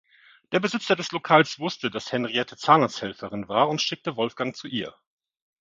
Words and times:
Der 0.51 0.59
Besitzer 0.59 0.95
des 0.95 1.11
Lokals 1.11 1.59
wusste, 1.59 1.91
dass 1.91 2.11
Henriette 2.11 2.57
Zahnarzthelferin 2.57 3.47
war, 3.47 3.69
und 3.69 3.83
schickte 3.83 4.15
Wolfgang 4.15 4.55
zu 4.55 4.65
ihr. 4.67 4.95